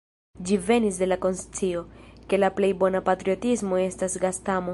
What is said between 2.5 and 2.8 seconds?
plej